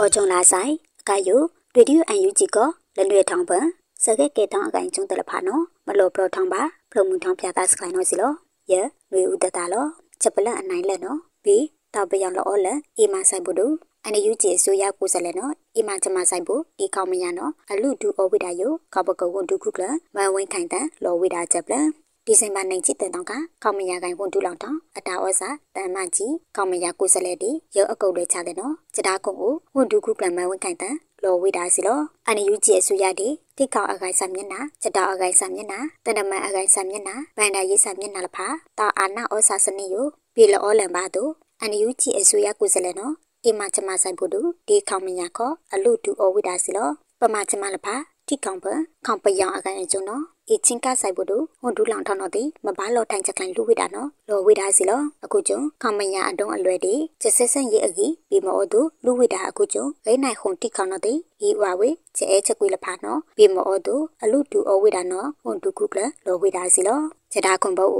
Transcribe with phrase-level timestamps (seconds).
[0.00, 1.36] အော်ဂျွန်လာဆိုင်အကယု
[1.76, 2.56] ရေဒီယိုအန်ယူဂျီက
[2.96, 3.64] လလွေထောင်ပန်
[4.02, 8.32] စကဲကေတောင်းအကိုင်ကျုံတယ်လဖာနော်မလို့ပရထောင်ပါဖလုံမှုထောင်ပြတာစခိုင်နော်စီလော
[8.70, 9.86] ယေနွေဦးတတာလော
[10.20, 11.64] ချက်ပလန်အနိုင်လက်နော်ပြီး
[11.94, 12.68] တောက်ပယောင်လောလ
[12.98, 19.84] အီမဆိုင်ဘူးတို့အန်ယူဂျီဆိုရကိုစလဲနော်အီမချမဆိုင်ဘူးဒီကောင်းမရနော်အလူဒူအဝိဒါယိုကပကဝွန်ဒူခုကလ
[20.14, 21.86] မဝင်းခိုင်တန်လောဝိဒါချက်ပလန်
[22.28, 38.46] ဒီဇင်ဘာနိုင်ချစ်တဲ့တောင်ကကောင်းမရကိုင်ဝန်တူလောင်တောင်အတာဩစာတန်မကြီးကောင်းမရကိုစလဲတီရုပ်အကုတ်လေးချတဲ့နော်စတားကုံကိုဝန်တူခုကလမဝင်းခိုင်တန်လောဝိဒါစီလောအန်ယူဂျီအဆူရတီတိကောက်အကိုင်ဆာမျက်နှာစတားအကိုင်ဆာမျက်နှာတနမအကိုင်ဆာမျက်နှာဗန်ဒါရေးဆာမျက်နှာလဖာ
[38.78, 47.94] တာအာနာဩစာစနိယိုပြီလောလန်ပါတို့အန်ယူဂျီအဆူရကိုစလဲနော်အိမချမဆိုင်ဖို့တို့ဒီခေါမညာခောအလူတူအဝိဒါစီလောပမချမလဖာ
[48.28, 48.66] တိကောင်ပ
[49.06, 61.12] ခေါပယောင်အကိုင်အကျုံနော် အချင်းကဆိုင်ဖို့တို့ဟွန်ဒူလောင်ထောင်းတော့ဒီမဘာလောထိုင်ချက်ကိုင်လူဝိတာနော်လောဝိတာစီလောအခုကျုံခေါမညာအတုံးအလွယ်ဒီချက်ဆက်ဆက်ရဲ့အကြီးပြီးမောသူလူဝိတာအခုကျုံဂိနိုင်ခွန်တိခေါတော့ဒီ
[61.46, 67.00] ဤဝဝေချဲချက်ကွေလဖာနော်ပြီးမောသူအလူတူအဝိတာနော်ဟွန်ဒူကုကလလောဝိတာစီလော
[67.32, 67.90] ချက်တာခွန်ဘော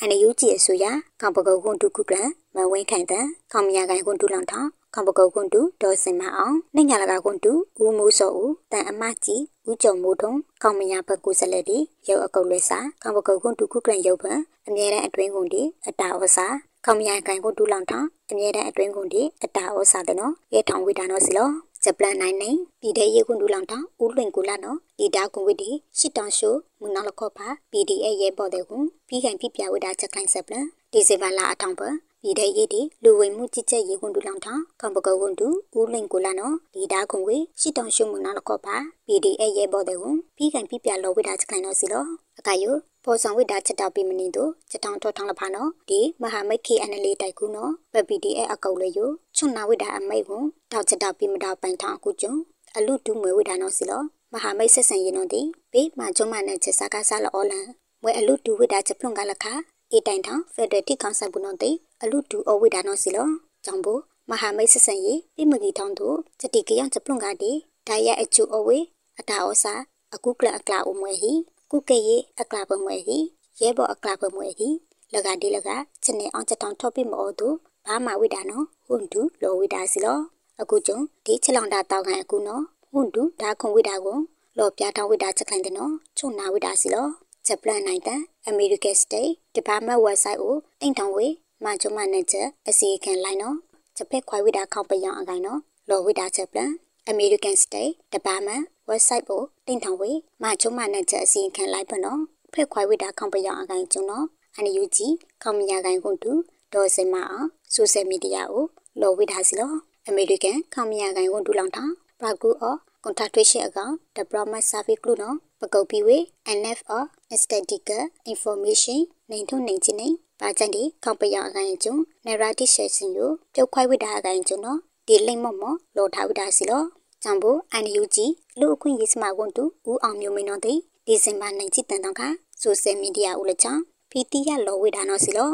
[0.00, 0.84] အန်ယူကြည့်အဆိုရ
[1.20, 2.16] ကောင်ပကုတ်ကွန်တူကုကလ
[2.54, 7.52] မဝင်းခိုင်တန်ခေါမညာကိုင်ကွန်တူလောင်ထောင်း ကံပကုတ်ကွန်တူဒေါ်စင်မအောင်နှညာလကကွန်တူ
[7.82, 16.46] ဦးမိုးစောဦးတန်အမကြီးဦးကျော်မိုးထုံကောင်းမညာဘက်ကိုဆက်လက်ဒီရုပ်အကုတ်လွဲစာကံပကုတ်ကွန်တူခုကလန်ရုပ်ဖန်အမြဲတမ်းအတွင်းကွန်ဒီအတာဝစာ
[16.84, 21.50] ကောင်းမညာကန်ကွန်တူလောင်ထောင်းအမြဲတမ်းအတွင်းကွန်ဒီအတာဝစာတဲ့နော်ရဲထောင်ဝိတာနော်စီလော
[21.84, 31.82] ဂျပလန်နိုင်နိုင်ပြည်တဲ့ရေကွန်တူလောင်တောင်ဦးလွင်ကူလာနော်ဒီတာကွန်ဝိတီရှစ်တောင်ရှိုမူနောက်လခော့ပါ PDA ရဲပေါ်တဲ့ကွန်ပြီးခိုင်ပြပြဝိတာချက်ခိုင်ဆက်ပလန်ဒီဇေဘာလာအထောင်ပ
[32.22, 38.76] ပြည်တဲ့ရည်ဒီလူဝင်မှုကြည်ချက်ရေကွန်တူလောင်ထောင်ကံပကကွန်တူဦးလင်ကိုလာနော်ဒီတာခုံဝေရှစ်တောင်ရှုံမနာလကောပါ
[39.06, 42.04] PDA ရဲဘောတဲ့ကွန်ပြီးကန်ပြပြလောဝိတာချက်ခိုင်တော့စီလော
[42.38, 42.70] အကယု
[43.04, 52.34] ပေါ်ဆောင်ဝိတာချက်တောက်ပြီးမနေတော့ချက်တောင်ထောထောင်းလဖာနော်ဒီမဟာမိတ် KNL တိုက်ကူနော်ပ PDA အကောက်လေယုချွန်နာဝိတာအမိတ်ကွန်တောက်ချက်တောက်ပြီးမတောက်ပိုင်ထောင်အခုကျုံ
[52.76, 54.02] အလူတူမွေဝိတာနော်စီလော
[54.32, 55.42] မဟာမိတ်ဆက်ဆံရင်တော့ဒီ
[55.72, 57.66] ဘေးမှာကျုံမနဲ့ချက်စားကားစားလောလန်
[58.02, 59.46] မွေအလူတူဝိတာချက်ဖုန်ကလခ
[59.92, 63.28] အေတိုင်ထောင်ဖက်ဒရယ်တိကောင်ဆပ်ဘူးနော်တဲ့ အလူတူအဝိဒါနော်စီလော
[63.64, 67.52] ကြောင့်ဘူးမဟာမိတ်ဆဆန်ရီပြမကြီးထောင်းတို့စတိကရံစပလုံကတိ
[67.88, 68.78] ဒါရအချူအဝေ
[69.18, 69.74] အတာဩစာ
[70.14, 71.32] အခုကလအကလာအမွေဟီ
[71.70, 73.18] ကုကေယေအကလာပမွေဟီ
[73.60, 74.68] ရဲဘောအကလာပမွေဟီ
[75.12, 75.68] လကဒီလက
[76.04, 77.48] စနေအောင်ချက်တောင်ထော့ပြမောသူ
[77.86, 80.18] ဘာမဝိဒါနော်ဟွန်တူလောဝိဒါစီလော
[80.60, 84.18] အခုကျုံဒီချက်လောင်တာတောက်ခံအခုနော်ဟွန်တူဒါခုံဝိဒါကို
[84.58, 87.06] လောပြားထောင်းဝိဒါချက်ခိုင်တဲ့နော်ချုံနာဝိဒါစီလော
[87.46, 91.26] ဂျပန်နိုင်တဲ့အမေရိကန်စတိတ်ဒီပါမတ်ဝက်ဆိုက်ကိုတိန့်ထောင်ဝေ
[91.64, 93.56] မာချုံမနဲ့ချက်အစီခံလိုက်နော်
[93.96, 96.72] ဂျပက်ခွိုင်ဝိတာခေါပယောင်အကိုင်နော်လော်ဝိတာချက်ပလန်
[97.08, 100.10] အမေရိကန်စတိတ်ဒီပါမတ်ဝက်ဆိုက်ကိုတိန့်ထောင်ဝေ
[100.42, 102.20] မာချုံမနဲ့ချက်အစီခံလိုက်ပနော်
[102.52, 105.08] ဖက်ခွိုင်ဝိတာခေါပယောင်အကိုင်ကျုံနော်အန်ယူဂျီ
[105.42, 106.32] ခေါမညာကိုင်ကွန်တူ
[106.72, 108.64] ဒေါ်စင်မအောင်ဆိုရှယ်မီဒီယာကို
[109.00, 109.72] လော်ဝိတာစီလော
[110.06, 116.18] အမေရိကန်ခေါမညာကိုင်ကွန်တူလောင်ထောင်ပရာကူအော contractation account development service လို့နော်ပကုတ်ပြီးဝေ
[116.58, 117.04] NF or
[117.42, 118.02] statistical
[118.32, 119.00] information
[119.30, 120.08] နိုင်ထုံနိုင်ချင်းနေ
[120.40, 121.94] ပါချန်ဒီခေါပရအကိုင်ကျုံ
[122.26, 124.78] narrative session ကိုပြုတ်ခွိုက်ဝိတာအကိုင်ကျုံနော်
[125.08, 126.82] ဒီလိမ့်မော့မော့လောထားဝိတာစီလော
[127.22, 128.16] ကြံဖို့ NUG
[128.58, 130.74] လူအခွင့်ရေးစမကွန်တူဦးအောင်မျိုးမင်းတို့ဒီ
[131.06, 132.22] ဒီဇင်ဘာနိုင်ချစ်တန်တော့က
[132.60, 135.50] ဆိုဆယ်မီဒီယာဦးလချောင်းဖီတီရလောဝိတာနော်စီလော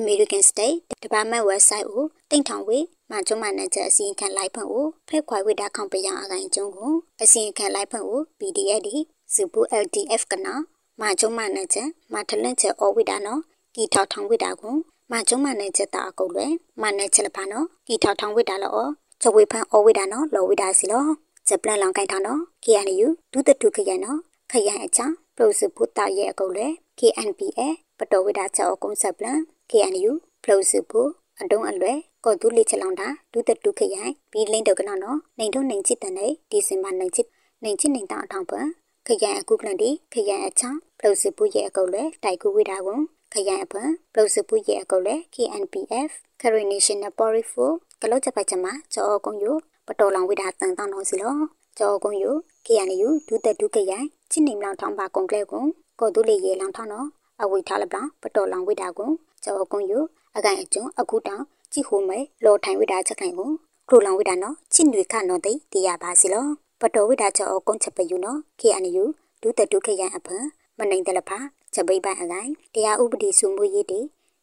[0.00, 2.78] American State Department website ကိုတိန့်ထောင်ဝေ
[3.12, 6.92] မကျုံမနဲ့ချက်အစီရင်ခံလိုက်ဖွင့်ကိုဖက်ခွိုင်ဝိတာခေါင်ပရအကိုင်ကျုံကို
[7.22, 8.96] အစီရင်ခံလိုက်ဖွင့်ကို PDF ဒီ
[9.34, 10.54] စပူ LDF ကနာ
[11.00, 13.40] မကျုံမနဲ့ချက်မထလန့်ချက်အောဝိတာနော်
[13.74, 14.74] ကီထောက်ထောင်ဝိတာကို
[15.10, 16.52] မကျုံမနဲ့ချက်တာအကုတ်လွယ်
[16.82, 18.78] မနဲ့ချက်လဖာနော်ကီထောက်ထောင်ဝိတာလော
[19.20, 21.04] ချဝေဖန်အောဝိတာနော်လောဝိတာစီလော
[21.48, 24.18] ချက်ပလန်လောင်ကိုင်ထောင်နော် KNU ဒုတတုခရနော်
[24.50, 25.06] ခရန်အချာ
[25.36, 27.60] ပရိုစပူတာရဲ့အကုတ်လွယ် KNPA
[27.98, 29.38] ပတော်ဝိတာချက်အကုန်းဆက်ပလန်
[29.70, 30.10] KNU
[30.42, 31.00] ပရိုစပူ
[31.40, 37.26] အတုံးအလွယ် ကောတူလိချလောင်တာဒုတတုခရိုင်ပြီးလင်းတော့ကနော်နော်နိုင်တော့နိုင်ချစ်တဲ့နေဒီစင်မနိုင်ချစ်
[37.62, 38.66] နိုင်ချစ်နိုင်တာအထောင်ပန်
[39.06, 43.02] ခရိုင်အခုကလန်ဒီခရိုင်အချောင်းပလုစပူရဲ့အကုတ်လဲတိုက်ကူဝိတာကွန်
[43.32, 46.10] ခရိုင်အပန်ပလုစပူရဲ့အကုတ်လဲ KNPF
[46.40, 47.70] Karen National Party for
[48.00, 49.46] ကလောချပိုက်ချမကြောအကုံယ
[49.86, 51.34] ပတော်လောင်ဝိတာတန်တောင်းတော်စီလော
[51.78, 52.24] ကြောအကုံယ
[52.66, 55.66] KNU ဒုသက်ဒုခရိုင်ချင်းနေမလောင်ထောင်းပါကွန်ကလဲကွန်
[56.00, 57.06] ကောတူလေရေလောင်ထောင်းတော့
[57.42, 59.12] အဝိထားလပပတော်လောင်ဝိတာကွန်
[59.44, 59.92] ကြောအကုံယ
[60.36, 63.50] အကိုင်အကျုံအခုတောင် ကြည့်ဟိုမဲလော်ထိုင်ဝိတာချက်ခိုင်ကို
[63.88, 66.46] ကလိုလောင်ဝိတာနော်ချင်းတွေခနော်တိတရပါစီလော
[66.80, 69.04] ပတော်ဝိတာချောကုန်းချက်ပယူနော် KNU
[69.42, 70.44] ဒုတတုခရန်အဖန်
[70.78, 71.38] မနိုင်တယ်လဖာ
[71.74, 74.00] ချက်ပိပိုင်အကိုင်တရားဥပဒေစုမှုရေးတေ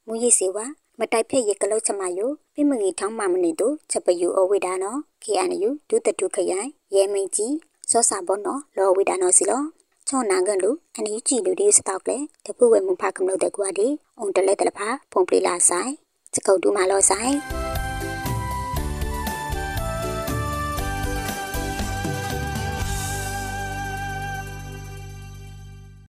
[0.07, 0.65] မူရေးစေဝါ
[0.99, 6.65] မတိုက်ဖက်ရကလုတ်ချမယိုပြမကြီးထောင်းမှမနေတို့ချက်ပယူအဝိဒါနော် KNU ဒုတတုခရန်
[6.95, 7.55] ရဲမင်းကြီး
[7.91, 9.61] စောစာဘောနော်လောဝိဒါနော်စီလော
[10.07, 13.87] ချောနာကလူအနီကြည့်လူဒီစတောက်လေတပုဝဲမဖကမလို့တဲ့ကွာဒီ
[14.19, 15.93] အုံတလဲတလဖာဖုန်ပလီလာဆိုင်
[16.35, 17.33] စကုတ်တူမလောဆိုင်